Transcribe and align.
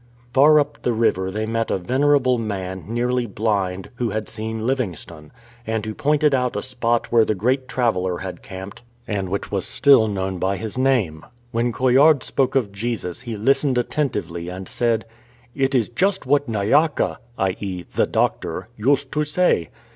Far 0.33 0.59
up 0.59 0.81
the 0.81 0.93
river 0.93 1.29
they 1.29 1.45
met 1.45 1.69
a 1.69 1.77
venerable 1.77 2.39
man, 2.39 2.85
nearly 2.87 3.27
blind, 3.27 3.91
who 3.97 4.09
had 4.09 4.27
seen 4.27 4.65
Livingstone, 4.65 5.31
and 5.67 5.85
who 5.85 5.93
pointed 5.93 6.33
out 6.33 6.55
a 6.55 6.63
spot 6.63 7.11
where 7.11 7.23
the 7.23 7.35
great 7.35 7.67
traveller 7.67 8.17
had 8.17 8.41
camped 8.41 8.81
and 9.07 9.29
which 9.29 9.51
was 9.51 9.67
still 9.67 10.07
155 10.07 10.53
ADVENTURE 10.55 10.65
WITH 10.65 10.73
THE 10.73 10.79
BALUBALE 10.79 11.01
known 11.03 11.19
by 11.19 11.21
his 11.21 11.21
name. 11.21 11.25
When 11.51 11.71
Coillard 11.71 12.23
spoke 12.23 12.55
of 12.55 12.71
Jesus 12.71 13.21
he 13.21 13.37
listened 13.37 13.77
attentively 13.77 14.49
and 14.49 14.67
said," 14.67 15.05
It 15.53 15.75
is 15.75 15.87
just 15.89 16.25
what 16.25 16.49
Nyaka 16.49 17.19
(i.e.' 17.37 17.83
The 17.95 18.07
Doctor') 18.07 18.69
used 18.77 19.11
to 19.11 19.23
say. 19.23 19.69